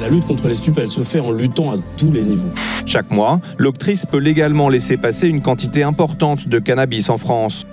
La 0.00 0.08
lutte 0.08 0.26
contre 0.26 0.48
les 0.48 0.56
stupes, 0.56 0.78
elle 0.78 0.88
se 0.88 1.02
fait 1.02 1.20
en 1.20 1.30
luttant 1.30 1.70
à 1.70 1.76
tous 1.96 2.10
les 2.10 2.22
niveaux. 2.22 2.50
Chaque 2.86 3.10
mois, 3.10 3.40
l'octrice 3.58 4.04
peut 4.04 4.18
légalement 4.18 4.68
laisser 4.68 4.96
passer 4.96 5.28
une 5.28 5.40
quantité 5.40 5.82
importante 5.82 6.48
de 6.48 6.58
cannabis 6.58 7.08
en 7.08 7.18
France. 7.18 7.64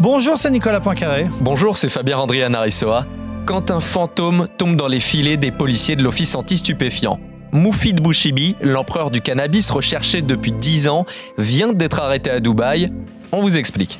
Bonjour, 0.00 0.38
c'est 0.38 0.50
Nicolas 0.50 0.80
Poincaré. 0.80 1.26
Bonjour, 1.40 1.76
c'est 1.76 1.88
Fabien 1.88 2.18
André 2.18 2.42
Anarisoa. 2.42 3.06
Quand 3.44 3.70
un 3.70 3.80
fantôme 3.80 4.46
tombe 4.56 4.76
dans 4.76 4.88
les 4.88 5.00
filets 5.00 5.36
des 5.36 5.50
policiers 5.50 5.96
de 5.96 6.02
l'Office 6.02 6.34
anti-stupéfiant. 6.34 7.20
Moufid 7.52 8.00
Bouchibi, 8.00 8.56
l'empereur 8.60 9.10
du 9.10 9.20
cannabis 9.20 9.70
recherché 9.70 10.22
depuis 10.22 10.52
10 10.52 10.88
ans, 10.88 11.06
vient 11.38 11.72
d'être 11.72 12.00
arrêté 12.00 12.30
à 12.30 12.40
Dubaï. 12.40 12.88
On 13.32 13.40
vous 13.40 13.56
explique. 13.56 13.98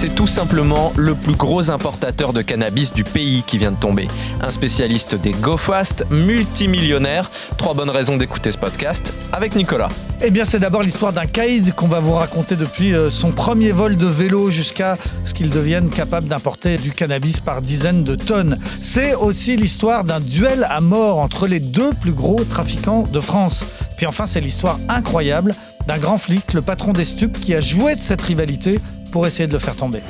C'est 0.00 0.14
tout 0.14 0.28
simplement 0.28 0.92
le 0.94 1.16
plus 1.16 1.34
gros 1.34 1.70
importateur 1.70 2.32
de 2.32 2.40
cannabis 2.40 2.94
du 2.94 3.02
pays 3.02 3.42
qui 3.44 3.58
vient 3.58 3.72
de 3.72 3.76
tomber. 3.76 4.06
Un 4.40 4.52
spécialiste 4.52 5.16
des 5.16 5.32
go 5.32 5.56
fast, 5.56 6.04
multimillionnaire. 6.08 7.28
Trois 7.56 7.74
bonnes 7.74 7.90
raisons 7.90 8.16
d'écouter 8.16 8.52
ce 8.52 8.58
podcast 8.58 9.12
avec 9.32 9.56
Nicolas. 9.56 9.88
Eh 10.22 10.30
bien, 10.30 10.44
c'est 10.44 10.60
d'abord 10.60 10.84
l'histoire 10.84 11.12
d'un 11.12 11.26
caïd 11.26 11.74
qu'on 11.74 11.88
va 11.88 11.98
vous 11.98 12.12
raconter 12.12 12.54
depuis 12.54 12.94
euh, 12.94 13.10
son 13.10 13.32
premier 13.32 13.72
vol 13.72 13.96
de 13.96 14.06
vélo 14.06 14.52
jusqu'à 14.52 14.96
ce 15.24 15.34
qu'il 15.34 15.50
devienne 15.50 15.90
capable 15.90 16.28
d'importer 16.28 16.76
du 16.76 16.92
cannabis 16.92 17.40
par 17.40 17.60
dizaines 17.60 18.04
de 18.04 18.14
tonnes. 18.14 18.60
C'est 18.80 19.16
aussi 19.16 19.56
l'histoire 19.56 20.04
d'un 20.04 20.20
duel 20.20 20.64
à 20.70 20.80
mort 20.80 21.18
entre 21.18 21.48
les 21.48 21.58
deux 21.58 21.90
plus 21.90 22.12
gros 22.12 22.44
trafiquants 22.44 23.02
de 23.02 23.18
France. 23.18 23.64
Puis 23.96 24.06
enfin, 24.06 24.26
c'est 24.26 24.40
l'histoire 24.40 24.78
incroyable 24.88 25.56
d'un 25.88 25.98
grand 25.98 26.18
flic, 26.18 26.52
le 26.52 26.62
patron 26.62 26.92
des 26.92 27.04
stupes, 27.04 27.40
qui 27.40 27.52
a 27.56 27.60
joué 27.60 27.96
de 27.96 28.02
cette 28.02 28.22
rivalité 28.22 28.78
pour 29.10 29.26
essayer 29.26 29.46
de 29.46 29.52
le 29.52 29.58
faire 29.58 29.76
tomber. 29.76 30.00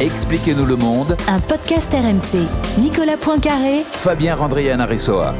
Expliquez-nous 0.00 0.66
le 0.66 0.76
monde. 0.76 1.16
Un 1.28 1.40
podcast 1.40 1.92
RMC. 1.92 2.46
Nicolas 2.78 3.16
Poincaré. 3.16 3.78
Fabien 3.92 4.34
Randrian 4.34 4.78
Aressoa. 4.80 5.34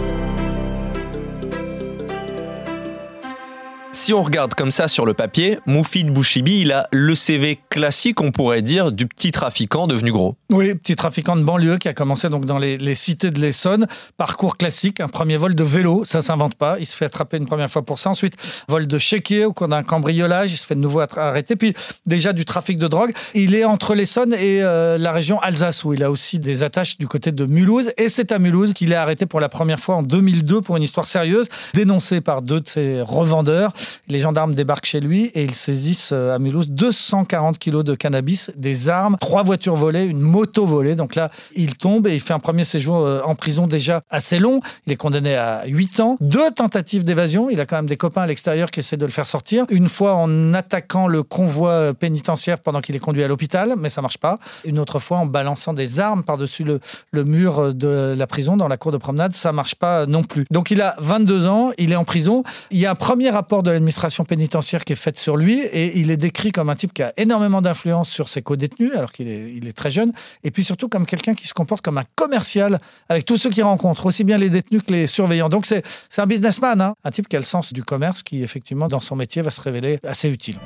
Si 4.06 4.14
on 4.14 4.22
regarde 4.22 4.54
comme 4.54 4.70
ça 4.70 4.86
sur 4.86 5.04
le 5.04 5.14
papier, 5.14 5.58
Moufid 5.66 6.12
Bouchibi, 6.12 6.60
il 6.60 6.70
a 6.70 6.86
le 6.92 7.16
CV 7.16 7.58
classique, 7.70 8.20
on 8.20 8.30
pourrait 8.30 8.62
dire, 8.62 8.92
du 8.92 9.08
petit 9.08 9.32
trafiquant 9.32 9.88
devenu 9.88 10.12
gros. 10.12 10.36
Oui, 10.52 10.72
petit 10.76 10.94
trafiquant 10.94 11.34
de 11.34 11.42
banlieue 11.42 11.76
qui 11.76 11.88
a 11.88 11.92
commencé 11.92 12.28
donc 12.28 12.44
dans 12.44 12.58
les, 12.58 12.94
cités 12.94 13.32
de 13.32 13.40
l'Essonne. 13.40 13.88
Parcours 14.16 14.58
classique, 14.58 15.00
un 15.00 15.08
premier 15.08 15.36
vol 15.36 15.56
de 15.56 15.64
vélo, 15.64 16.04
ça 16.04 16.22
s'invente 16.22 16.54
pas. 16.54 16.78
Il 16.78 16.86
se 16.86 16.94
fait 16.94 17.06
attraper 17.06 17.38
une 17.38 17.46
première 17.46 17.68
fois 17.68 17.82
pour 17.82 17.98
ça. 17.98 18.08
Ensuite, 18.08 18.34
vol 18.68 18.86
de 18.86 18.96
chéquier 18.96 19.44
au 19.44 19.52
cours 19.52 19.66
d'un 19.66 19.82
cambriolage, 19.82 20.52
il 20.52 20.56
se 20.56 20.66
fait 20.66 20.76
de 20.76 20.80
nouveau 20.80 21.00
arrêter. 21.00 21.56
Puis 21.56 21.74
déjà 22.06 22.32
du 22.32 22.44
trafic 22.44 22.78
de 22.78 22.86
drogue. 22.86 23.12
Il 23.34 23.56
est 23.56 23.64
entre 23.64 23.96
l'Essonne 23.96 24.34
et 24.34 24.62
euh, 24.62 24.98
la 24.98 25.10
région 25.10 25.40
Alsace 25.40 25.82
où 25.82 25.94
il 25.94 26.04
a 26.04 26.12
aussi 26.12 26.38
des 26.38 26.62
attaches 26.62 26.96
du 26.96 27.08
côté 27.08 27.32
de 27.32 27.44
Mulhouse. 27.44 27.90
Et 27.96 28.08
c'est 28.08 28.30
à 28.30 28.38
Mulhouse 28.38 28.72
qu'il 28.72 28.92
est 28.92 28.94
arrêté 28.94 29.26
pour 29.26 29.40
la 29.40 29.48
première 29.48 29.80
fois 29.80 29.96
en 29.96 30.04
2002 30.04 30.60
pour 30.60 30.76
une 30.76 30.84
histoire 30.84 31.06
sérieuse, 31.06 31.48
dénoncée 31.74 32.20
par 32.20 32.42
deux 32.42 32.60
de 32.60 32.68
ses 32.68 33.00
revendeurs. 33.00 33.72
Les 34.08 34.18
gendarmes 34.18 34.54
débarquent 34.54 34.86
chez 34.86 35.00
lui 35.00 35.26
et 35.34 35.44
ils 35.44 35.54
saisissent 35.54 36.10
euh, 36.12 36.34
à 36.34 36.38
Mulhouse 36.38 36.68
240 36.68 37.58
kilos 37.58 37.84
de 37.84 37.94
cannabis, 37.94 38.50
des 38.56 38.88
armes, 38.88 39.16
trois 39.20 39.42
voitures 39.42 39.74
volées, 39.74 40.04
une 40.04 40.20
moto 40.20 40.66
volée. 40.66 40.94
Donc 40.94 41.14
là, 41.14 41.30
il 41.54 41.74
tombe 41.74 42.06
et 42.06 42.14
il 42.14 42.20
fait 42.20 42.34
un 42.34 42.38
premier 42.38 42.64
séjour 42.64 42.98
euh, 42.98 43.20
en 43.24 43.34
prison 43.34 43.66
déjà 43.66 44.02
assez 44.10 44.38
long. 44.38 44.60
Il 44.86 44.92
est 44.92 44.96
condamné 44.96 45.34
à 45.34 45.64
8 45.66 46.00
ans, 46.00 46.16
deux 46.20 46.50
tentatives 46.50 47.04
d'évasion. 47.04 47.50
Il 47.50 47.60
a 47.60 47.66
quand 47.66 47.76
même 47.76 47.88
des 47.88 47.96
copains 47.96 48.22
à 48.22 48.26
l'extérieur 48.26 48.70
qui 48.70 48.80
essaient 48.80 48.96
de 48.96 49.04
le 49.04 49.12
faire 49.12 49.26
sortir. 49.26 49.64
Une 49.70 49.88
fois 49.88 50.14
en 50.14 50.54
attaquant 50.54 51.08
le 51.08 51.22
convoi 51.22 51.70
euh, 51.70 51.92
pénitentiaire 51.92 52.58
pendant 52.58 52.80
qu'il 52.80 52.96
est 52.96 53.00
conduit 53.00 53.22
à 53.22 53.28
l'hôpital, 53.28 53.74
mais 53.78 53.90
ça 53.90 54.02
marche 54.02 54.18
pas. 54.18 54.38
Une 54.64 54.78
autre 54.78 54.98
fois 54.98 55.18
en 55.18 55.26
balançant 55.26 55.72
des 55.72 56.00
armes 56.00 56.22
par-dessus 56.22 56.64
le, 56.64 56.80
le 57.10 57.24
mur 57.24 57.74
de 57.74 58.14
la 58.16 58.26
prison 58.26 58.56
dans 58.56 58.68
la 58.68 58.76
cour 58.76 58.92
de 58.92 58.98
promenade, 58.98 59.34
ça 59.34 59.52
marche 59.52 59.74
pas 59.74 60.06
non 60.06 60.22
plus. 60.22 60.46
Donc 60.50 60.70
il 60.70 60.80
a 60.80 60.94
22 60.98 61.46
ans, 61.46 61.72
il 61.78 61.92
est 61.92 61.96
en 61.96 62.04
prison. 62.04 62.42
Il 62.70 62.78
y 62.78 62.86
a 62.86 62.90
un 62.90 62.94
premier 62.94 63.30
rapport 63.30 63.62
de 63.62 63.70
l'administration 63.86 64.24
pénitentiaire 64.24 64.84
qui 64.84 64.94
est 64.94 64.96
faite 64.96 65.16
sur 65.16 65.36
lui 65.36 65.60
et 65.60 65.96
il 66.00 66.10
est 66.10 66.16
décrit 66.16 66.50
comme 66.50 66.70
un 66.70 66.74
type 66.74 66.92
qui 66.92 67.04
a 67.04 67.12
énormément 67.16 67.62
d'influence 67.62 68.10
sur 68.10 68.28
ses 68.28 68.42
co-détenus 68.42 68.90
alors 68.96 69.12
qu'il 69.12 69.28
est, 69.28 69.72
très 69.76 69.90
jeune 69.90 70.12
et 70.42 70.50
puis 70.50 70.64
surtout 70.64 70.88
comme 70.88 71.06
quelqu'un 71.06 71.34
qui 71.34 71.46
se 71.46 71.54
comporte 71.54 71.84
comme 71.84 71.96
un 71.96 72.04
commercial 72.16 72.80
avec 73.08 73.24
tous 73.24 73.36
ceux 73.36 73.50
qu'il 73.50 73.62
rencontre, 73.62 74.06
aussi 74.06 74.24
bien 74.24 74.38
les 74.38 74.50
détenus 74.50 74.82
que 74.82 74.92
les 74.92 75.06
surveillants. 75.06 75.48
Donc 75.48 75.66
c'est, 75.66 75.84
c'est 76.10 76.20
un 76.20 76.26
businessman, 76.26 76.80
hein. 76.80 76.94
un 77.04 77.10
type 77.12 77.28
qui 77.28 77.36
a 77.36 77.38
le 77.38 77.44
sens 77.44 77.72
du 77.72 77.84
commerce 77.84 78.24
qui 78.24 78.42
effectivement 78.42 78.88
dans 78.88 78.98
son 78.98 79.14
métier 79.14 79.40
va 79.40 79.52
se 79.52 79.60
révéler 79.60 80.00
assez 80.02 80.28
utile 80.28 80.58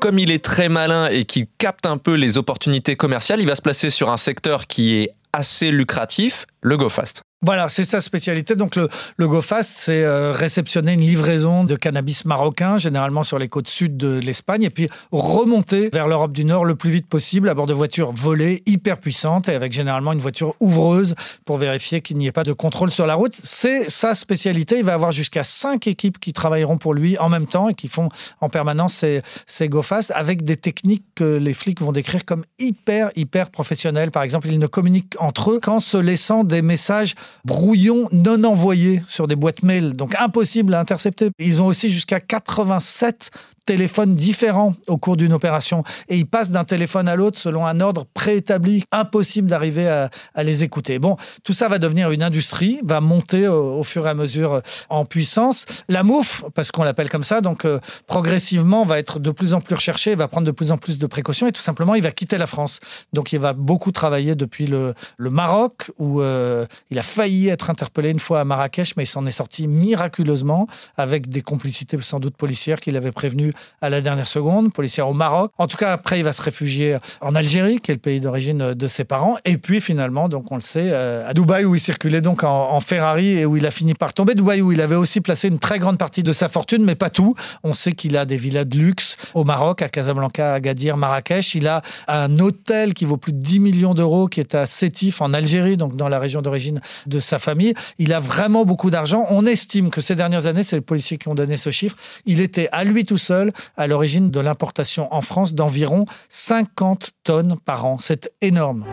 comme 0.00 0.18
il 0.18 0.32
est 0.32 0.44
très 0.44 0.68
malin 0.68 1.06
et 1.06 1.24
qu'il 1.26 1.46
capte 1.58 1.86
un 1.86 1.96
peu 1.96 2.14
les 2.14 2.36
opportunités 2.36 2.96
commerciales, 2.96 3.40
il 3.40 3.46
va 3.46 3.54
se 3.54 3.62
placer 3.62 3.88
sur 3.88 4.10
un 4.10 4.16
secteur 4.16 4.66
qui 4.66 4.96
est 4.96 5.10
assez 5.32 5.70
lucratif, 5.70 6.44
le 6.60 6.76
go 6.76 6.88
fast. 6.88 7.22
Voilà, 7.44 7.68
c'est 7.68 7.82
sa 7.82 8.00
spécialité. 8.00 8.54
Donc 8.54 8.76
le, 8.76 8.88
le 9.16 9.26
GoFast, 9.26 9.74
c'est 9.76 10.04
euh, 10.04 10.32
réceptionner 10.32 10.92
une 10.92 11.00
livraison 11.00 11.64
de 11.64 11.74
cannabis 11.74 12.24
marocain, 12.24 12.78
généralement 12.78 13.24
sur 13.24 13.36
les 13.36 13.48
côtes 13.48 13.68
sud 13.68 13.96
de 13.96 14.20
l'Espagne, 14.20 14.62
et 14.62 14.70
puis 14.70 14.88
remonter 15.10 15.90
vers 15.92 16.06
l'Europe 16.06 16.30
du 16.32 16.44
Nord 16.44 16.64
le 16.64 16.76
plus 16.76 16.90
vite 16.90 17.08
possible 17.08 17.48
à 17.48 17.54
bord 17.54 17.66
de 17.66 17.72
voitures 17.72 18.12
volées, 18.12 18.62
hyper 18.66 18.98
puissantes, 18.98 19.48
et 19.48 19.54
avec 19.54 19.72
généralement 19.72 20.12
une 20.12 20.20
voiture 20.20 20.54
ouvreuse 20.60 21.16
pour 21.44 21.56
vérifier 21.56 22.00
qu'il 22.00 22.16
n'y 22.16 22.28
ait 22.28 22.32
pas 22.32 22.44
de 22.44 22.52
contrôle 22.52 22.92
sur 22.92 23.06
la 23.06 23.14
route. 23.14 23.34
C'est 23.34 23.90
sa 23.90 24.14
spécialité. 24.14 24.78
Il 24.78 24.84
va 24.84 24.94
avoir 24.94 25.10
jusqu'à 25.10 25.42
cinq 25.42 25.88
équipes 25.88 26.20
qui 26.20 26.32
travailleront 26.32 26.78
pour 26.78 26.94
lui 26.94 27.18
en 27.18 27.28
même 27.28 27.48
temps 27.48 27.68
et 27.68 27.74
qui 27.74 27.88
font 27.88 28.08
en 28.40 28.50
permanence 28.50 28.94
ces, 28.94 29.20
ces 29.46 29.68
GoFast 29.68 30.12
avec 30.14 30.44
des 30.44 30.56
techniques 30.56 31.06
que 31.16 31.24
les 31.24 31.54
flics 31.54 31.80
vont 31.80 31.90
décrire 31.90 32.24
comme 32.24 32.44
hyper, 32.60 33.10
hyper 33.16 33.50
professionnelles. 33.50 34.12
Par 34.12 34.22
exemple, 34.22 34.46
ils 34.46 34.60
ne 34.60 34.66
communiquent 34.68 35.16
entre 35.18 35.50
eux 35.50 35.60
qu'en 35.60 35.80
se 35.80 35.96
laissant 35.96 36.44
des 36.44 36.62
messages 36.62 37.16
brouillons 37.44 38.08
non 38.12 38.42
envoyés 38.44 39.02
sur 39.08 39.26
des 39.26 39.36
boîtes 39.36 39.62
mail, 39.62 39.94
donc 39.94 40.14
impossible 40.18 40.74
à 40.74 40.80
intercepter. 40.80 41.30
Ils 41.38 41.62
ont 41.62 41.66
aussi 41.66 41.88
jusqu'à 41.88 42.20
87 42.20 43.30
téléphones 43.64 44.14
différents 44.14 44.74
au 44.88 44.96
cours 44.96 45.16
d'une 45.16 45.32
opération 45.32 45.84
et 46.08 46.16
ils 46.16 46.26
passent 46.26 46.50
d'un 46.50 46.64
téléphone 46.64 47.08
à 47.08 47.16
l'autre 47.16 47.38
selon 47.38 47.66
un 47.66 47.80
ordre 47.80 48.06
préétabli. 48.14 48.84
Impossible 48.90 49.48
d'arriver 49.48 49.88
à, 49.88 50.10
les 50.42 50.64
écouter. 50.64 50.98
Bon, 50.98 51.16
tout 51.44 51.52
ça 51.52 51.68
va 51.68 51.78
devenir 51.78 52.10
une 52.10 52.22
industrie, 52.22 52.80
va 52.84 53.00
monter 53.00 53.48
au, 53.48 53.82
fur 53.82 54.06
et 54.06 54.10
à 54.10 54.14
mesure 54.14 54.54
euh, 54.54 54.60
en 54.88 55.04
puissance. 55.04 55.66
La 55.88 56.02
mouffe, 56.02 56.44
parce 56.54 56.70
qu'on 56.70 56.82
l'appelle 56.82 57.08
comme 57.08 57.22
ça, 57.22 57.40
donc 57.40 57.64
euh, 57.64 57.78
progressivement 58.06 58.84
va 58.84 58.98
être 58.98 59.18
de 59.18 59.30
plus 59.30 59.54
en 59.54 59.60
plus 59.60 59.74
recherché, 59.74 60.14
va 60.14 60.28
prendre 60.28 60.46
de 60.46 60.52
plus 60.52 60.72
en 60.72 60.78
plus 60.78 60.98
de 60.98 61.06
précautions 61.06 61.46
et 61.46 61.52
tout 61.52 61.60
simplement 61.60 61.94
il 61.94 62.02
va 62.02 62.10
quitter 62.10 62.38
la 62.38 62.46
France. 62.46 62.80
Donc 63.12 63.32
il 63.32 63.38
va 63.38 63.52
beaucoup 63.52 63.92
travailler 63.92 64.34
depuis 64.34 64.66
le, 64.66 64.94
Maroc 65.18 65.90
où 65.98 66.20
euh, 66.20 66.66
il 66.90 66.98
a 66.98 67.02
failli 67.02 67.48
être 67.48 67.70
interpellé 67.70 68.10
une 68.10 68.20
fois 68.20 68.40
à 68.40 68.44
Marrakech, 68.44 68.96
mais 68.96 69.04
il 69.04 69.06
s'en 69.06 69.24
est 69.24 69.32
sorti 69.32 69.66
miraculeusement 69.66 70.66
avec 70.96 71.28
des 71.28 71.40
complicités 71.40 71.98
sans 72.00 72.20
doute 72.20 72.36
policières 72.36 72.80
qu'il 72.80 72.96
avait 72.96 73.12
prévenues 73.12 73.51
à 73.80 73.90
la 73.90 74.00
dernière 74.00 74.26
seconde, 74.26 74.72
policière 74.72 75.08
au 75.08 75.14
Maroc. 75.14 75.52
En 75.58 75.66
tout 75.66 75.76
cas, 75.76 75.92
après, 75.92 76.18
il 76.18 76.24
va 76.24 76.32
se 76.32 76.42
réfugier 76.42 76.98
en 77.20 77.34
Algérie, 77.34 77.80
qui 77.80 77.90
est 77.90 77.94
le 77.94 78.00
pays 78.00 78.20
d'origine 78.20 78.74
de 78.74 78.88
ses 78.88 79.04
parents. 79.04 79.36
Et 79.44 79.58
puis, 79.58 79.80
finalement, 79.80 80.28
donc 80.28 80.50
on 80.52 80.56
le 80.56 80.62
sait, 80.62 80.90
euh, 80.90 81.28
à 81.28 81.34
Dubaï, 81.34 81.64
où 81.64 81.74
il 81.74 81.80
circulait 81.80 82.20
donc 82.20 82.44
en, 82.44 82.80
Ferrari 82.80 83.38
et 83.38 83.46
où 83.46 83.56
il 83.56 83.66
a 83.66 83.70
fini 83.70 83.94
par 83.94 84.12
tomber. 84.14 84.34
Dubaï, 84.34 84.60
où 84.60 84.72
il 84.72 84.80
avait 84.80 84.96
aussi 84.96 85.20
placé 85.20 85.48
une 85.48 85.58
très 85.58 85.78
grande 85.78 85.98
partie 85.98 86.22
de 86.22 86.32
sa 86.32 86.48
fortune, 86.48 86.84
mais 86.84 86.94
pas 86.94 87.10
tout. 87.10 87.34
On 87.62 87.72
sait 87.72 87.92
qu'il 87.92 88.16
a 88.16 88.24
des 88.24 88.36
villas 88.36 88.64
de 88.64 88.78
luxe 88.78 89.16
au 89.34 89.44
Maroc, 89.44 89.82
à 89.82 89.88
Casablanca, 89.88 90.52
à 90.52 90.54
Agadir, 90.54 90.96
Marrakech. 90.96 91.54
Il 91.54 91.68
a 91.68 91.82
un 92.08 92.38
hôtel 92.38 92.94
qui 92.94 93.04
vaut 93.04 93.16
plus 93.16 93.32
de 93.32 93.38
10 93.38 93.60
millions 93.60 93.94
d'euros, 93.94 94.26
qui 94.28 94.40
est 94.40 94.54
à 94.54 94.66
Sétif, 94.66 95.20
en 95.20 95.32
Algérie, 95.32 95.76
donc 95.76 95.96
dans 95.96 96.08
la 96.08 96.18
région 96.18 96.42
d'origine 96.42 96.80
de 97.06 97.20
sa 97.20 97.38
famille. 97.38 97.74
Il 97.98 98.12
a 98.12 98.20
vraiment 98.20 98.64
beaucoup 98.64 98.90
d'argent. 98.90 99.26
On 99.30 99.46
estime 99.46 99.90
que 99.90 100.00
ces 100.00 100.16
dernières 100.16 100.46
années, 100.46 100.62
c'est 100.62 100.76
les 100.76 100.82
policiers 100.82 101.18
qui 101.18 101.28
ont 101.28 101.34
donné 101.34 101.56
ce 101.56 101.70
chiffre, 101.70 101.96
il 102.26 102.40
était 102.40 102.68
à 102.72 102.84
lui 102.84 103.04
tout 103.04 103.18
seul 103.18 103.41
à 103.76 103.86
l'origine 103.86 104.30
de 104.30 104.40
l'importation 104.40 105.12
en 105.12 105.20
France 105.20 105.54
d'environ 105.54 106.06
50 106.28 107.10
tonnes 107.24 107.56
par 107.64 107.84
an. 107.84 107.98
C'est 107.98 108.32
énorme. 108.40 108.84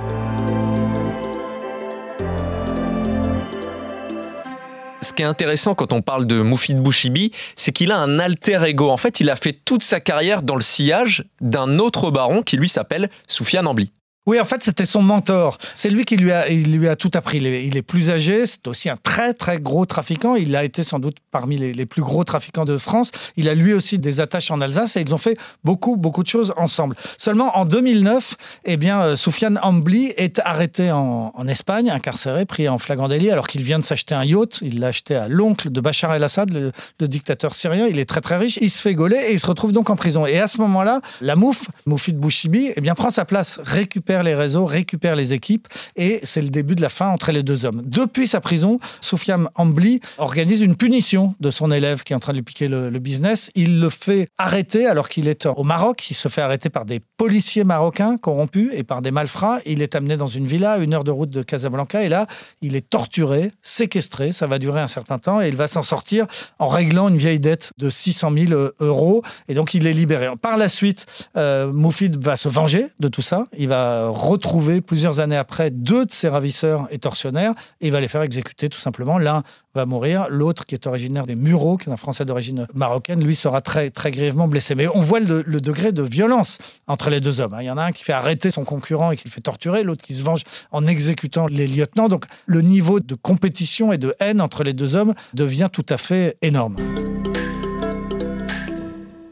Ce 5.02 5.14
qui 5.14 5.22
est 5.22 5.26
intéressant 5.26 5.76
quand 5.76 5.94
on 5.94 6.02
parle 6.02 6.28
de 6.28 6.42
Moufid 6.42 6.78
Bouchibi, 6.78 7.32
c'est 7.56 7.72
qu'il 7.72 7.92
a 7.92 7.98
un 7.98 8.20
alter 8.20 8.60
ego. 8.66 8.90
En 8.90 8.98
fait, 8.98 9.22
il 9.22 9.30
a 9.30 9.38
fait 9.38 9.54
toute 9.54 9.82
sa 9.82 10.02
carrière 10.02 10.42
dans 10.42 10.56
le 10.56 10.62
sillage 10.62 11.24
d'un 11.40 11.80
autre 11.80 12.12
baron 12.12 12.42
qui 12.42 12.58
lui 12.58 12.68
s'appelle 12.68 13.10
Soufiane 13.28 13.68
Ambli. 13.68 13.92
Oui, 14.26 14.40
en 14.40 14.46
fait, 14.46 14.62
c'était 14.62 14.86
son 14.86 15.02
mentor. 15.02 15.58
C'est 15.74 15.90
lui 15.90 16.06
qui 16.06 16.16
lui 16.16 16.32
a, 16.32 16.50
il 16.50 16.78
lui 16.78 16.88
a 16.88 16.96
tout 16.96 17.10
appris. 17.16 17.38
Il 17.38 17.78
est, 17.78 17.82
plus 17.82 18.12
âgé. 18.12 18.46
C'est 18.46 18.68
aussi 18.68 18.90
un 18.90 18.98
très, 18.98 19.34
très 19.34 19.60
gros 19.60 19.86
trafiquant. 19.86 20.36
Il 20.36 20.56
a 20.56 20.64
été 20.64 20.84
sans 20.84 21.00
doute 21.00 21.18
parmi 21.32 21.58
les, 21.58 21.86
plus 21.86 22.04
gros 22.04 22.24
trafiquants 22.24 22.66
de 22.66 22.78
France. 22.78 23.12
Il 23.38 23.50
a 23.50 23.56
lui 23.56 23.74
aussi 23.74 23.98
des 23.98 24.20
attaches 24.20 24.52
en 24.52 24.62
Alsace 24.62 24.98
et 24.98 25.02
ils 25.02 25.14
ont 25.16 25.18
fait 25.18 25.38
beaucoup, 25.64 25.96
beaucoup 25.96 26.22
de 26.22 26.28
choses 26.28 26.54
ensemble. 26.58 26.96
Seulement, 27.18 27.58
en 27.58 27.66
2009, 27.66 28.36
eh 28.66 28.78
bien, 28.78 29.02
euh, 29.02 29.16
Soufiane 29.16 29.60
Ambli 29.64 30.14
est 30.18 30.40
arrêté 30.46 30.92
en, 30.92 31.32
Espagne, 31.48 31.90
incarcéré, 31.90 32.46
pris 32.46 32.70
en 32.70 32.78
flagrant 32.78 33.08
délit, 33.08 33.32
alors 33.32 33.48
qu'il 33.48 33.64
vient 33.64 33.80
de 33.80 33.84
s'acheter 33.84 34.14
un 34.14 34.26
yacht. 34.26 34.60
Il 34.62 34.80
l'a 34.80 34.88
acheté 34.88 35.16
à 35.16 35.28
l'oncle 35.28 35.72
de 35.72 35.82
Bachar 35.82 36.14
el-Assad, 36.14 36.54
le, 36.54 36.72
le, 37.00 37.08
dictateur 37.08 37.56
syrien. 37.56 37.88
Il 37.88 37.98
est 37.98 38.06
très, 38.06 38.22
très 38.22 38.38
riche. 38.38 38.60
Il 38.62 38.70
se 38.70 38.82
fait 38.82 38.94
gauler 38.94 39.18
et 39.30 39.34
il 39.34 39.40
se 39.40 39.48
retrouve 39.48 39.72
donc 39.72 39.90
en 39.90 39.96
prison. 39.96 40.28
Et 40.28 40.38
à 40.38 40.48
ce 40.48 40.60
moment-là, 40.62 41.02
la 41.22 41.36
mouf, 41.36 41.70
Moufid 41.88 42.18
Bouchibi, 42.18 42.74
eh 42.76 42.82
bien, 42.82 42.94
prend 42.94 43.10
sa 43.10 43.26
place, 43.26 43.60
récupère 43.64 44.09
les 44.24 44.36
réseaux, 44.36 44.66
récupère 44.66 45.16
les 45.16 45.34
équipes 45.34 45.68
et 45.96 46.20
c'est 46.24 46.42
le 46.42 46.50
début 46.50 46.76
de 46.76 46.82
la 46.82 46.90
fin 46.90 47.10
entre 47.10 47.32
les 47.32 47.44
deux 47.44 47.66
hommes. 47.66 47.82
Depuis 47.86 48.28
sa 48.28 48.42
prison, 48.42 48.80
Soufiane 49.02 49.50
Ambli 49.56 50.00
organise 50.18 50.62
une 50.62 50.76
punition 50.76 51.36
de 51.40 51.52
son 51.52 51.72
élève 51.72 52.04
qui 52.04 52.14
est 52.14 52.16
en 52.16 52.20
train 52.20 52.34
de 52.34 52.38
lui 52.38 52.44
piquer 52.44 52.68
le, 52.68 52.90
le 52.90 53.00
business. 53.00 53.52
Il 53.56 53.80
le 53.80 53.90
fait 53.90 54.30
arrêter 54.38 54.86
alors 54.86 55.10
qu'il 55.10 55.28
est 55.28 55.46
au 55.46 55.64
Maroc. 55.64 56.10
Il 56.10 56.16
se 56.16 56.28
fait 56.28 56.42
arrêter 56.42 56.70
par 56.70 56.86
des 56.86 57.00
policiers 57.18 57.64
marocains 57.64 58.18
corrompus 58.18 58.72
et 58.74 58.84
par 58.84 59.02
des 59.02 59.12
malfrats. 59.12 59.60
Il 59.66 59.82
est 59.82 59.96
amené 59.96 60.18
dans 60.18 60.28
une 60.28 60.48
villa 60.48 60.78
une 60.78 60.94
heure 60.94 61.04
de 61.04 61.12
route 61.12 61.30
de 61.30 61.44
Casablanca 61.44 62.04
et 62.04 62.10
là, 62.10 62.28
il 62.62 62.76
est 62.76 62.90
torturé, 62.90 63.52
séquestré. 63.62 64.32
Ça 64.32 64.48
va 64.48 64.60
durer 64.60 64.82
un 64.82 64.88
certain 64.88 65.20
temps 65.20 65.42
et 65.42 65.48
il 65.48 65.56
va 65.56 65.68
s'en 65.68 65.84
sortir 65.84 66.26
en 66.60 66.68
réglant 66.68 67.10
une 67.10 67.18
vieille 67.18 67.40
dette 67.40 67.74
de 67.78 67.90
600 67.90 68.32
000 68.48 68.62
euros 68.80 69.24
et 69.48 69.54
donc 69.54 69.74
il 69.74 69.88
est 69.88 69.94
libéré. 69.94 70.28
Par 70.42 70.58
la 70.58 70.70
suite, 70.70 71.06
euh, 71.38 71.72
Moufid 71.72 72.24
va 72.24 72.38
se 72.38 72.50
venger 72.50 72.88
de 73.00 73.08
tout 73.08 73.22
ça. 73.22 73.46
Il 73.58 73.68
va 73.68 73.99
retrouver 74.08 74.82
plusieurs 74.82 75.20
années 75.20 75.36
après 75.36 75.72
deux 75.72 76.06
de 76.06 76.12
ses 76.12 76.30
ravisseurs 76.30 76.88
et 76.92 77.00
tortionnaires 77.00 77.54
et 77.82 77.88
il 77.88 77.92
va 77.92 78.00
les 78.00 78.08
faire 78.08 78.22
exécuter 78.22 78.70
tout 78.70 78.80
simplement. 78.80 79.18
L'un 79.18 79.44
va 79.76 79.86
mourir, 79.86 80.28
l'autre 80.30 80.66
qui 80.66 80.76
est 80.76 80.88
originaire 80.88 81.26
des 81.26 81.36
Mureaux, 81.36 81.78
qui 81.78 81.90
est 81.90 81.92
un 81.92 81.98
Français 81.98 82.26
d'origine 82.26 82.68
marocaine, 82.74 83.24
lui 83.24 83.36
sera 83.36 83.62
très, 83.62 83.90
très 83.90 84.12
grièvement 84.12 84.48
blessé. 84.48 84.76
Mais 84.76 84.88
on 84.88 85.02
voit 85.02 85.20
le, 85.20 85.44
le, 85.46 85.62
degré 85.62 85.92
de 85.92 86.02
violence 86.02 86.58
entre 86.88 87.10
les 87.10 87.20
deux 87.20 87.40
hommes. 87.40 87.56
Il 87.60 87.66
y 87.66 87.72
en 87.72 87.78
a 87.78 87.84
un 87.84 87.92
qui 87.92 88.04
fait 88.04 88.14
arrêter 88.14 88.52
son 88.52 88.64
concurrent 88.64 89.12
et 89.12 89.18
qui 89.18 89.26
le 89.26 89.32
fait 89.32 89.42
torturer, 89.42 89.84
l'autre 89.84 90.04
qui 90.04 90.14
se 90.14 90.24
venge 90.24 90.44
en 90.72 90.86
exécutant 90.86 91.48
les 91.48 91.68
lieutenants. 91.68 92.10
Donc 92.10 92.26
le 92.46 92.62
niveau 92.62 93.00
de 93.00 93.16
compétition 93.16 93.94
et 93.94 93.98
de 93.98 94.16
haine 94.20 94.42
entre 94.42 94.64
les 94.64 94.74
deux 94.74 94.96
hommes 94.96 95.14
devient 95.34 95.70
tout 95.72 95.86
à 95.90 95.98
fait 95.98 96.38
énorme. 96.42 96.76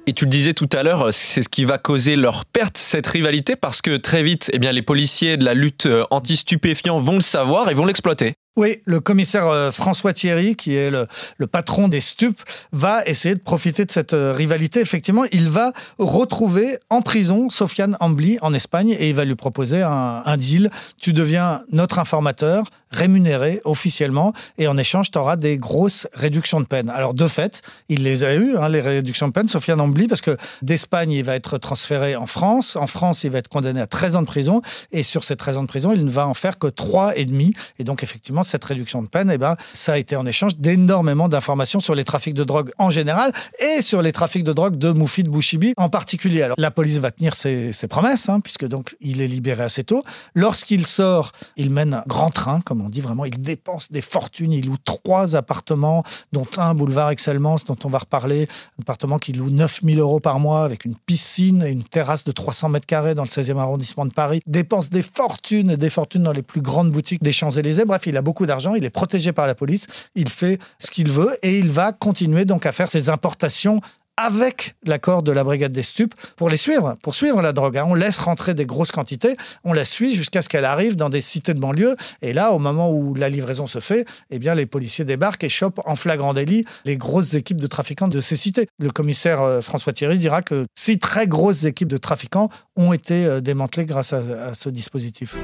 Et 0.09 0.13
tu 0.13 0.23
le 0.23 0.29
disais 0.29 0.53
tout 0.53 0.69
à 0.71 0.83
l'heure, 0.83 1.13
c'est 1.13 1.41
ce 1.41 1.49
qui 1.49 1.65
va 1.65 1.77
causer 1.77 2.15
leur 2.15 2.45
perte, 2.45 2.77
cette 2.77 3.07
rivalité, 3.07 3.57
parce 3.57 3.81
que 3.81 3.97
très 3.97 4.23
vite, 4.23 4.49
eh 4.53 4.57
bien, 4.57 4.71
les 4.71 4.81
policiers 4.81 5.35
de 5.35 5.43
la 5.43 5.53
lutte 5.53 5.85
anti-stupéfiants 6.11 6.99
vont 6.99 7.15
le 7.15 7.21
savoir 7.21 7.69
et 7.69 7.73
vont 7.73 7.85
l'exploiter. 7.85 8.35
Oui, 8.57 8.81
le 8.85 8.99
commissaire 8.99 9.71
François 9.71 10.13
Thierry, 10.13 10.55
qui 10.55 10.73
est 10.73 10.89
le, 10.89 11.05
patron 11.45 11.87
des 11.87 12.01
stupes, 12.01 12.41
va 12.71 13.05
essayer 13.05 13.35
de 13.35 13.39
profiter 13.39 13.85
de 13.85 13.91
cette 13.91 14.15
rivalité. 14.17 14.79
Effectivement, 14.79 15.25
il 15.31 15.47
va 15.47 15.73
retrouver 15.99 16.79
en 16.89 17.03
prison 17.03 17.49
Sofiane 17.49 17.97
Ambli 17.99 18.39
en 18.41 18.55
Espagne 18.55 18.97
et 18.99 19.09
il 19.09 19.15
va 19.15 19.25
lui 19.25 19.35
proposer 19.35 19.83
un, 19.83 20.37
deal. 20.37 20.71
Tu 20.97 21.13
deviens 21.13 21.61
notre 21.71 21.99
informateur, 21.99 22.71
rémunéré 22.89 23.61
officiellement, 23.63 24.33
et 24.57 24.67
en 24.67 24.77
échange, 24.77 25.11
tu 25.11 25.19
auras 25.19 25.35
des 25.35 25.57
grosses 25.57 26.07
réductions 26.13 26.59
de 26.59 26.65
peine. 26.65 26.89
Alors, 26.89 27.13
de 27.13 27.27
fait, 27.27 27.61
il 27.89 28.03
les 28.03 28.23
a 28.23 28.33
eues, 28.33 28.57
hein, 28.57 28.69
les 28.69 28.81
réductions 28.81 29.27
de 29.27 29.33
peine, 29.33 29.47
Sofiane 29.47 29.81
Ambli, 29.81 30.07
parce 30.07 30.21
que 30.21 30.37
d'Espagne, 30.61 31.11
il 31.11 31.23
va 31.23 31.35
être 31.35 31.57
transféré 31.57 32.15
en 32.15 32.27
France. 32.27 32.75
En 32.75 32.87
France, 32.87 33.23
il 33.23 33.31
va 33.31 33.39
être 33.39 33.49
condamné 33.49 33.81
à 33.81 33.87
13 33.87 34.15
ans 34.15 34.21
de 34.21 34.27
prison, 34.27 34.61
et 34.91 35.03
sur 35.03 35.23
ces 35.23 35.35
13 35.35 35.57
ans 35.57 35.63
de 35.63 35.67
prison, 35.67 35.91
il 35.93 36.05
ne 36.05 36.09
va 36.09 36.27
en 36.27 36.33
faire 36.33 36.57
que 36.57 36.67
3 36.67 37.17
et 37.17 37.25
demi. 37.25 37.53
Et 37.77 37.83
donc, 37.83 38.03
effectivement, 38.03 38.43
cette 38.47 38.63
réduction 38.63 39.01
de 39.01 39.07
peine, 39.07 39.29
eh 39.31 39.37
ben, 39.37 39.55
ça 39.73 39.93
a 39.93 39.97
été 39.97 40.15
en 40.15 40.25
échange 40.25 40.57
d'énormément 40.57 41.29
d'informations 41.29 41.79
sur 41.79 41.95
les 41.95 42.03
trafics 42.03 42.33
de 42.33 42.43
drogue 42.43 42.71
en 42.77 42.89
général 42.89 43.33
et 43.59 43.81
sur 43.81 44.01
les 44.01 44.11
trafics 44.11 44.43
de 44.43 44.53
drogue 44.53 44.77
de 44.77 44.91
Moufid 44.91 45.27
Bouchibi 45.27 45.73
en 45.77 45.89
particulier. 45.89 46.41
Alors, 46.41 46.55
la 46.59 46.71
police 46.71 46.97
va 46.97 47.11
tenir 47.11 47.35
ses, 47.35 47.73
ses 47.73 47.87
promesses, 47.87 48.29
hein, 48.29 48.39
puisque 48.39 48.65
donc 48.65 48.95
il 49.01 49.21
est 49.21 49.27
libéré 49.27 49.63
assez 49.63 49.83
tôt. 49.83 50.03
Lorsqu'il 50.35 50.85
sort, 50.85 51.31
il 51.55 51.69
mène 51.71 51.93
un 51.93 52.03
grand 52.07 52.29
train, 52.29 52.61
comme 52.61 52.81
on 52.81 52.89
dit 52.89 53.01
vraiment. 53.01 53.25
Il 53.25 53.39
dépense 53.41 53.91
des 53.91 54.01
fortunes. 54.01 54.51
Il 54.51 54.67
loue 54.67 54.77
trois 54.83 55.35
appartements, 55.35 56.03
dont 56.31 56.47
un 56.57 56.73
boulevard 56.73 57.11
Excellence, 57.11 57.65
dont 57.65 57.77
on 57.83 57.89
va 57.89 57.99
reparler. 57.99 58.47
Un 58.79 58.81
appartement 58.81 59.19
qui 59.19 59.33
loue 59.33 59.49
9000 59.49 59.99
euros 59.99 60.19
par 60.19 60.39
mois 60.39 60.63
avec 60.63 60.85
une 60.85 60.95
piscine 60.95 61.63
et 61.63 61.69
une 61.69 61.83
terrasse 61.83 62.23
de 62.23 62.31
300 62.31 62.69
mètres 62.69 62.85
carrés 62.85 63.15
dans 63.15 63.23
le 63.23 63.29
16e 63.29 63.57
arrondissement 63.57 64.05
de 64.05 64.13
Paris. 64.13 64.41
Dépense 64.45 64.89
des 64.89 65.01
fortunes 65.01 65.71
et 65.71 65.77
des 65.77 65.89
fortunes 65.89 66.23
dans 66.23 66.31
les 66.31 66.41
plus 66.41 66.61
grandes 66.61 66.91
boutiques 66.91 67.23
des 67.23 67.31
Champs-Élysées. 67.31 67.85
Bref, 67.85 68.07
il 68.07 68.17
a 68.17 68.21
beaucoup 68.21 68.36
d'argent. 68.45 68.75
Il 68.75 68.85
est 68.85 68.89
protégé 68.89 69.31
par 69.31 69.47
la 69.47 69.55
police. 69.55 69.87
Il 70.15 70.29
fait 70.29 70.59
ce 70.79 70.91
qu'il 70.91 71.09
veut 71.09 71.37
et 71.41 71.57
il 71.57 71.71
va 71.71 71.91
continuer 71.91 72.45
donc 72.45 72.65
à 72.65 72.71
faire 72.71 72.89
ses 72.89 73.09
importations 73.09 73.81
avec 74.17 74.75
l'accord 74.83 75.21
de 75.21 75.31
la 75.31 75.43
brigade 75.43 75.71
des 75.71 75.83
stupes 75.83 76.15
pour 76.35 76.49
les 76.49 76.57
suivre, 76.57 76.97
pour 77.03 77.13
suivre 77.13 77.41
la 77.41 77.53
drogue. 77.53 77.79
On 77.85 77.93
laisse 77.93 78.17
rentrer 78.17 78.55
des 78.55 78.65
grosses 78.65 78.91
quantités, 78.91 79.37
on 79.63 79.73
la 79.73 79.85
suit 79.85 80.15
jusqu'à 80.15 80.41
ce 80.41 80.49
qu'elle 80.49 80.65
arrive 80.65 80.95
dans 80.95 81.09
des 81.09 81.21
cités 81.21 81.53
de 81.53 81.59
banlieue. 81.59 81.95
Et 82.23 82.33
là, 82.33 82.51
au 82.51 82.59
moment 82.59 82.91
où 82.91 83.13
la 83.13 83.29
livraison 83.29 83.67
se 83.67 83.79
fait, 83.79 84.05
eh 84.31 84.39
bien, 84.39 84.55
les 84.55 84.65
policiers 84.65 85.05
débarquent 85.05 85.43
et 85.43 85.49
chopent 85.49 85.79
en 85.85 85.95
flagrant 85.95 86.33
délit 86.33 86.65
les 86.83 86.97
grosses 86.97 87.35
équipes 87.35 87.61
de 87.61 87.67
trafiquants 87.67 88.07
de 88.07 88.19
ces 88.19 88.35
cités. 88.35 88.67
Le 88.79 88.89
commissaire 88.89 89.59
François 89.61 89.93
Thierry 89.93 90.17
dira 90.17 90.41
que 90.41 90.65
six 90.75 90.97
très 90.97 91.27
grosses 91.27 91.63
équipes 91.65 91.89
de 91.89 91.97
trafiquants 91.97 92.49
ont 92.75 92.93
été 92.93 93.39
démantelées 93.41 93.85
grâce 93.85 94.13
à 94.13 94.55
ce 94.55 94.69
dispositif 94.69 95.37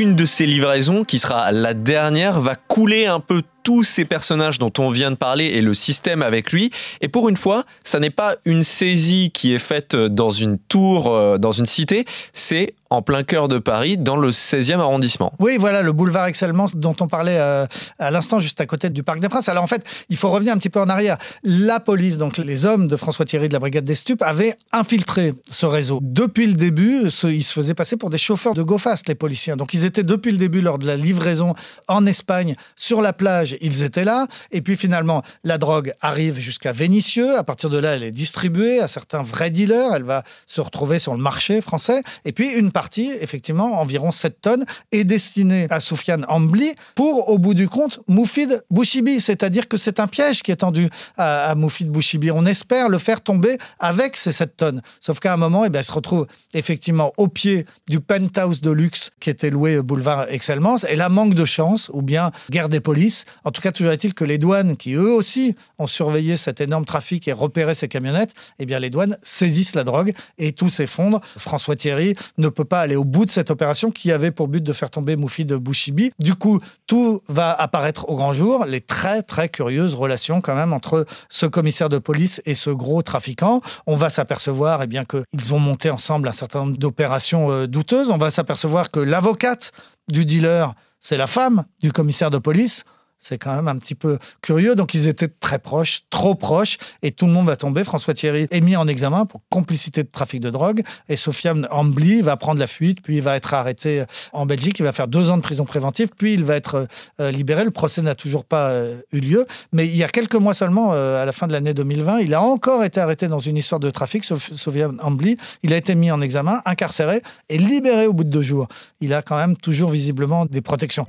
une 0.00 0.09
de 0.20 0.26
ces 0.26 0.44
livraisons, 0.44 1.04
qui 1.04 1.18
sera 1.18 1.50
la 1.50 1.72
dernière, 1.72 2.40
va 2.40 2.54
couler 2.54 3.06
un 3.06 3.20
peu 3.20 3.42
tous 3.62 3.84
ces 3.84 4.04
personnages 4.04 4.58
dont 4.58 4.72
on 4.78 4.90
vient 4.90 5.10
de 5.10 5.16
parler 5.16 5.46
et 5.46 5.62
le 5.62 5.72
système 5.72 6.20
avec 6.20 6.52
lui. 6.52 6.70
Et 7.00 7.08
pour 7.08 7.30
une 7.30 7.38
fois, 7.38 7.64
ça 7.84 8.00
n'est 8.00 8.10
pas 8.10 8.36
une 8.44 8.62
saisie 8.62 9.30
qui 9.32 9.54
est 9.54 9.58
faite 9.58 9.96
dans 9.96 10.30
une 10.30 10.58
tour, 10.58 11.38
dans 11.38 11.52
une 11.52 11.66
cité, 11.66 12.04
c'est 12.34 12.74
en 12.90 13.02
plein 13.02 13.22
cœur 13.22 13.46
de 13.46 13.58
Paris, 13.58 13.96
dans 13.96 14.16
le 14.16 14.30
16e 14.30 14.80
arrondissement. 14.80 15.32
Oui, 15.38 15.56
voilà, 15.58 15.82
le 15.82 15.92
boulevard 15.92 16.26
Excellence 16.26 16.74
dont 16.74 16.96
on 17.00 17.06
parlait 17.06 17.38
euh, 17.38 17.64
à 18.00 18.10
l'instant, 18.10 18.40
juste 18.40 18.60
à 18.60 18.66
côté 18.66 18.90
du 18.90 19.04
Parc 19.04 19.20
des 19.20 19.28
Princes. 19.28 19.48
Alors 19.48 19.62
en 19.62 19.68
fait, 19.68 19.84
il 20.08 20.16
faut 20.16 20.28
revenir 20.28 20.52
un 20.52 20.58
petit 20.58 20.70
peu 20.70 20.80
en 20.80 20.88
arrière. 20.88 21.16
La 21.44 21.78
police, 21.78 22.18
donc 22.18 22.36
les 22.36 22.66
hommes 22.66 22.88
de 22.88 22.96
François 22.96 23.24
Thierry 23.24 23.48
de 23.48 23.52
la 23.52 23.60
Brigade 23.60 23.84
des 23.84 23.94
Stupes, 23.94 24.22
avaient 24.22 24.56
infiltré 24.72 25.34
ce 25.48 25.66
réseau. 25.66 26.00
Depuis 26.02 26.48
le 26.48 26.54
début, 26.54 27.02
ils 27.04 27.44
se 27.44 27.52
faisaient 27.52 27.74
passer 27.74 27.96
pour 27.96 28.10
des 28.10 28.18
chauffeurs 28.18 28.54
de 28.54 28.62
GoFast, 28.62 29.06
les 29.06 29.14
policiers. 29.14 29.54
Donc 29.54 29.72
ils 29.72 29.84
étaient 29.84 30.02
depuis 30.10 30.32
le 30.32 30.38
début, 30.38 30.60
lors 30.60 30.78
de 30.78 30.86
la 30.88 30.96
livraison 30.96 31.54
en 31.86 32.04
Espagne, 32.04 32.56
sur 32.74 33.00
la 33.00 33.12
plage, 33.12 33.56
ils 33.60 33.84
étaient 33.84 34.04
là. 34.04 34.26
Et 34.50 34.60
puis 34.60 34.76
finalement, 34.76 35.22
la 35.44 35.56
drogue 35.56 35.94
arrive 36.00 36.40
jusqu'à 36.40 36.72
Vénissieux. 36.72 37.38
À 37.38 37.44
partir 37.44 37.70
de 37.70 37.78
là, 37.78 37.94
elle 37.94 38.02
est 38.02 38.10
distribuée 38.10 38.80
à 38.80 38.88
certains 38.88 39.22
vrais 39.22 39.50
dealers. 39.50 39.94
Elle 39.94 40.02
va 40.02 40.24
se 40.48 40.60
retrouver 40.60 40.98
sur 40.98 41.14
le 41.14 41.22
marché 41.22 41.60
français. 41.60 42.02
Et 42.24 42.32
puis 42.32 42.48
une 42.48 42.72
partie, 42.72 43.12
effectivement, 43.20 43.80
environ 43.80 44.10
7 44.10 44.40
tonnes, 44.40 44.64
est 44.90 45.04
destinée 45.04 45.68
à 45.70 45.78
Soufiane 45.78 46.26
Ambli 46.28 46.74
pour, 46.96 47.28
au 47.28 47.38
bout 47.38 47.54
du 47.54 47.68
compte, 47.68 48.00
Moufid 48.08 48.64
Bouchibi. 48.68 49.20
C'est-à-dire 49.20 49.68
que 49.68 49.76
c'est 49.76 50.00
un 50.00 50.08
piège 50.08 50.42
qui 50.42 50.50
est 50.50 50.56
tendu 50.56 50.90
à, 51.18 51.54
Moufid 51.54 51.88
Bouchibi. 51.88 52.32
On 52.32 52.46
espère 52.46 52.88
le 52.88 52.98
faire 52.98 53.20
tomber 53.20 53.58
avec 53.78 54.16
ces 54.16 54.32
7 54.32 54.56
tonnes. 54.56 54.82
Sauf 54.98 55.20
qu'à 55.20 55.32
un 55.32 55.36
moment, 55.36 55.64
eh 55.64 55.70
bien, 55.70 55.78
elle 55.78 55.84
se 55.84 55.92
retrouve 55.92 56.26
effectivement 56.52 57.12
au 57.16 57.28
pied 57.28 57.64
du 57.88 58.00
penthouse 58.00 58.60
de 58.60 58.72
luxe 58.72 59.12
qui 59.20 59.30
était 59.30 59.50
loué 59.50 59.80
boulevard 59.90 60.26
Excellence. 60.28 60.86
Et 60.88 60.94
là, 60.94 61.08
manque 61.08 61.34
de 61.34 61.44
chance, 61.44 61.90
ou 61.92 62.00
bien 62.00 62.30
guerre 62.48 62.68
des 62.68 62.78
polices. 62.78 63.24
En 63.44 63.50
tout 63.50 63.60
cas, 63.60 63.72
toujours 63.72 63.90
est-il 63.90 64.14
que 64.14 64.24
les 64.24 64.38
douanes, 64.38 64.76
qui 64.76 64.94
eux 64.94 65.12
aussi 65.12 65.56
ont 65.78 65.88
surveillé 65.88 66.36
cet 66.36 66.60
énorme 66.60 66.84
trafic 66.84 67.26
et 67.26 67.32
repéré 67.32 67.74
ces 67.74 67.88
camionnettes, 67.88 68.34
eh 68.60 68.66
bien, 68.66 68.78
les 68.78 68.88
douanes 68.88 69.18
saisissent 69.22 69.74
la 69.74 69.82
drogue 69.82 70.12
et 70.38 70.52
tout 70.52 70.68
s'effondre. 70.68 71.20
François 71.36 71.74
Thierry 71.74 72.14
ne 72.38 72.48
peut 72.48 72.64
pas 72.64 72.80
aller 72.80 72.94
au 72.94 73.04
bout 73.04 73.24
de 73.24 73.30
cette 73.30 73.50
opération 73.50 73.90
qui 73.90 74.12
avait 74.12 74.30
pour 74.30 74.46
but 74.46 74.62
de 74.62 74.72
faire 74.72 74.90
tomber 74.90 75.16
Moufi 75.16 75.44
de 75.44 75.56
Bouchibi. 75.56 76.12
Du 76.20 76.36
coup, 76.36 76.60
tout 76.86 77.22
va 77.28 77.52
apparaître 77.52 78.08
au 78.08 78.14
grand 78.14 78.32
jour. 78.32 78.64
Les 78.66 78.80
très, 78.80 79.22
très 79.22 79.48
curieuses 79.48 79.96
relations 79.96 80.40
quand 80.40 80.54
même 80.54 80.72
entre 80.72 81.04
ce 81.28 81.46
commissaire 81.46 81.88
de 81.88 81.98
police 81.98 82.40
et 82.46 82.54
ce 82.54 82.70
gros 82.70 83.02
trafiquant. 83.02 83.60
On 83.86 83.96
va 83.96 84.08
s'apercevoir 84.08 84.82
eh 84.82 84.86
bien 84.86 85.04
qu'ils 85.04 85.54
ont 85.54 85.58
monté 85.58 85.90
ensemble 85.90 86.28
un 86.28 86.32
certain 86.32 86.60
nombre 86.60 86.78
d'opérations 86.78 87.50
euh, 87.50 87.66
douteuses. 87.66 88.10
On 88.10 88.18
va 88.18 88.30
s'apercevoir 88.30 88.92
que 88.92 89.00
l'avocate 89.00 89.72
du 90.08 90.24
dealer, 90.24 90.74
c'est 91.00 91.16
la 91.16 91.26
femme 91.26 91.64
du 91.80 91.92
commissaire 91.92 92.30
de 92.30 92.38
police 92.38 92.84
C'est 93.20 93.38
quand 93.38 93.54
même 93.54 93.68
un 93.68 93.76
petit 93.76 93.94
peu 93.94 94.18
curieux. 94.40 94.74
Donc 94.74 94.94
ils 94.94 95.06
étaient 95.06 95.28
très 95.28 95.58
proches, 95.58 96.02
trop 96.08 96.34
proches, 96.34 96.78
et 97.02 97.12
tout 97.12 97.26
le 97.26 97.32
monde 97.32 97.46
va 97.46 97.56
tomber. 97.56 97.84
François 97.84 98.14
Thierry 98.14 98.48
est 98.50 98.60
mis 98.62 98.76
en 98.76 98.88
examen 98.88 99.26
pour 99.26 99.42
complicité 99.50 100.02
de 100.02 100.08
trafic 100.08 100.40
de 100.40 100.50
drogue, 100.50 100.82
et 101.08 101.16
Sofiane 101.16 101.68
Ambly 101.70 102.22
va 102.22 102.36
prendre 102.36 102.58
la 102.58 102.66
fuite, 102.66 103.02
puis 103.02 103.18
il 103.18 103.22
va 103.22 103.36
être 103.36 103.52
arrêté 103.52 104.04
en 104.32 104.46
Belgique. 104.46 104.78
Il 104.78 104.84
va 104.84 104.92
faire 104.92 105.06
deux 105.06 105.30
ans 105.30 105.36
de 105.36 105.42
prison 105.42 105.64
préventive, 105.64 106.10
puis 106.16 106.32
il 106.32 106.44
va 106.44 106.56
être 106.56 106.86
euh, 107.20 107.30
libéré. 107.30 107.64
Le 107.64 107.70
procès 107.70 108.00
n'a 108.00 108.14
toujours 108.14 108.44
pas 108.44 108.70
euh, 108.70 109.00
eu 109.12 109.20
lieu, 109.20 109.46
mais 109.72 109.86
il 109.86 109.96
y 109.96 110.02
a 110.02 110.08
quelques 110.08 110.34
mois 110.34 110.54
seulement, 110.54 110.92
euh, 110.94 111.22
à 111.22 111.26
la 111.26 111.32
fin 111.32 111.46
de 111.46 111.52
l'année 111.52 111.74
2020, 111.74 112.20
il 112.20 112.32
a 112.32 112.40
encore 112.40 112.84
été 112.84 113.00
arrêté 113.00 113.28
dans 113.28 113.38
une 113.38 113.56
histoire 113.56 113.80
de 113.80 113.90
trafic. 113.90 114.24
Sofiane 114.24 114.96
Ambly, 115.02 115.36
il 115.62 115.72
a 115.74 115.76
été 115.76 115.94
mis 115.94 116.10
en 116.10 116.22
examen, 116.22 116.62
incarcéré 116.64 117.22
et 117.50 117.58
libéré 117.58 118.06
au 118.06 118.14
bout 118.14 118.24
de 118.24 118.30
deux 118.30 118.42
jours. 118.42 118.68
Il 119.00 119.12
a 119.12 119.22
quand 119.22 119.36
même 119.36 119.56
toujours 119.56 119.90
visiblement 119.90 120.46
des 120.46 120.62
protections. 120.62 121.06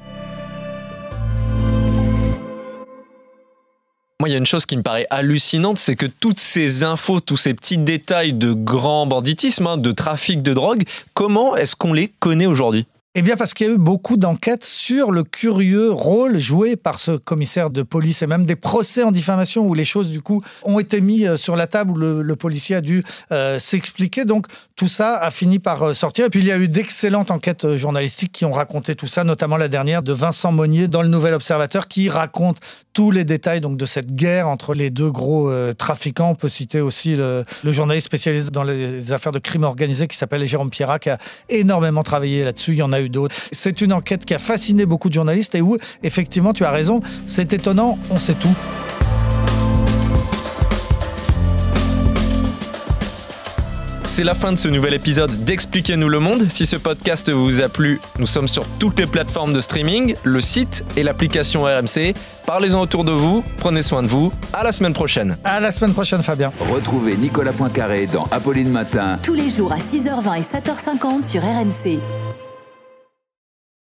Moi, 4.21 4.29
il 4.29 4.33
y 4.33 4.35
a 4.35 4.37
une 4.37 4.45
chose 4.45 4.67
qui 4.67 4.77
me 4.77 4.83
paraît 4.83 5.07
hallucinante, 5.09 5.79
c'est 5.79 5.95
que 5.95 6.05
toutes 6.05 6.37
ces 6.37 6.83
infos, 6.83 7.21
tous 7.21 7.37
ces 7.37 7.55
petits 7.55 7.79
détails 7.79 8.33
de 8.33 8.53
grand 8.53 9.07
banditisme, 9.07 9.65
hein, 9.65 9.77
de 9.77 9.91
trafic 9.91 10.43
de 10.43 10.53
drogue, 10.53 10.83
comment 11.15 11.55
est-ce 11.55 11.75
qu'on 11.75 11.91
les 11.91 12.09
connaît 12.19 12.45
aujourd'hui? 12.45 12.85
Eh 13.13 13.21
bien, 13.21 13.35
parce 13.35 13.53
qu'il 13.53 13.67
y 13.67 13.69
a 13.69 13.73
eu 13.73 13.77
beaucoup 13.77 14.15
d'enquêtes 14.15 14.63
sur 14.63 15.11
le 15.11 15.25
curieux 15.25 15.91
rôle 15.91 16.37
joué 16.37 16.77
par 16.77 16.97
ce 16.97 17.11
commissaire 17.11 17.69
de 17.69 17.83
police 17.83 18.21
et 18.21 18.27
même 18.27 18.45
des 18.45 18.55
procès 18.55 19.03
en 19.03 19.11
diffamation 19.11 19.67
où 19.67 19.73
les 19.73 19.83
choses, 19.83 20.11
du 20.11 20.21
coup, 20.21 20.41
ont 20.63 20.79
été 20.79 21.01
mises 21.01 21.27
euh, 21.27 21.35
sur 21.35 21.57
la 21.57 21.67
table 21.67 21.91
où 21.91 21.95
le, 21.95 22.35
policier 22.37 22.77
a 22.77 22.79
dû 22.79 23.03
euh, 23.33 23.59
s'expliquer. 23.59 24.23
Donc, 24.23 24.45
tout 24.77 24.87
ça 24.87 25.17
a 25.17 25.29
fini 25.29 25.59
par 25.59 25.83
euh, 25.83 25.93
sortir. 25.93 26.27
Et 26.27 26.29
puis, 26.29 26.39
il 26.39 26.47
y 26.47 26.53
a 26.53 26.57
eu 26.57 26.69
d'excellentes 26.69 27.31
enquêtes 27.31 27.75
journalistiques 27.75 28.31
qui 28.31 28.45
ont 28.45 28.53
raconté 28.53 28.95
tout 28.95 29.07
ça, 29.07 29.25
notamment 29.25 29.57
la 29.57 29.67
dernière 29.67 30.03
de 30.03 30.13
Vincent 30.13 30.53
Monnier 30.53 30.87
dans 30.87 31.01
le 31.01 31.09
Nouvel 31.09 31.33
Observateur 31.33 31.89
qui 31.89 32.07
raconte 32.07 32.59
tous 32.93 33.11
les 33.11 33.25
détails 33.25 33.59
donc, 33.59 33.75
de 33.75 33.85
cette 33.85 34.13
guerre 34.13 34.47
entre 34.47 34.73
les 34.73 34.89
deux 34.89 35.11
gros 35.11 35.51
trafiquants. 35.73 36.31
On 36.31 36.35
peut 36.35 36.49
citer 36.49 36.81
aussi 36.81 37.15
le, 37.15 37.45
journaliste 37.63 38.05
spécialisé 38.05 38.49
dans 38.51 38.63
les 38.63 39.11
affaires 39.11 39.31
de 39.31 39.39
crime 39.39 39.63
organisé 39.63 40.07
qui 40.07 40.17
s'appelle 40.17 40.45
Jérôme 40.45 40.69
Pierrat, 40.69 40.99
qui 40.99 41.09
a 41.09 41.17
énormément 41.47 42.03
travaillé 42.03 42.43
là-dessus. 42.43 42.71
Il 42.71 42.77
y 42.77 42.81
en 42.81 42.91
a 42.91 43.00
d'autres. 43.09 43.35
C'est 43.51 43.81
une 43.81 43.93
enquête 43.93 44.25
qui 44.25 44.33
a 44.33 44.39
fasciné 44.39 44.85
beaucoup 44.85 45.09
de 45.09 45.13
journalistes 45.13 45.55
et 45.55 45.61
où, 45.61 45.77
effectivement, 46.03 46.53
tu 46.53 46.63
as 46.63 46.71
raison, 46.71 47.01
c'est 47.25 47.53
étonnant, 47.53 47.97
on 48.09 48.19
sait 48.19 48.35
tout. 48.35 48.55
C'est 54.13 54.25
la 54.25 54.35
fin 54.35 54.51
de 54.51 54.57
ce 54.57 54.67
nouvel 54.67 54.93
épisode 54.93 55.45
d'Expliquez-nous 55.45 56.09
le 56.09 56.19
monde. 56.19 56.45
Si 56.49 56.65
ce 56.65 56.75
podcast 56.75 57.31
vous 57.31 57.61
a 57.61 57.69
plu, 57.69 58.01
nous 58.19 58.27
sommes 58.27 58.49
sur 58.49 58.65
toutes 58.77 58.99
les 58.99 59.05
plateformes 59.05 59.53
de 59.53 59.61
streaming, 59.61 60.15
le 60.23 60.41
site 60.41 60.83
et 60.97 61.03
l'application 61.03 61.63
RMC. 61.63 62.13
Parlez-en 62.45 62.81
autour 62.81 63.05
de 63.05 63.13
vous, 63.13 63.41
prenez 63.55 63.81
soin 63.81 64.03
de 64.03 64.07
vous. 64.07 64.33
À 64.51 64.65
la 64.65 64.73
semaine 64.73 64.91
prochaine. 64.91 65.37
À 65.45 65.61
la 65.61 65.71
semaine 65.71 65.93
prochaine, 65.93 66.21
Fabien. 66.23 66.51
Retrouvez 66.73 67.15
Nicolas 67.15 67.53
Poincaré 67.53 68.05
dans 68.05 68.27
Apolline 68.31 68.69
Matin. 68.69 69.17
Tous 69.23 69.33
les 69.33 69.49
jours 69.49 69.71
à 69.71 69.77
6h20 69.77 70.39
et 70.39 70.41
7h50 70.41 71.31
sur 71.31 71.41
RMC. 71.41 72.01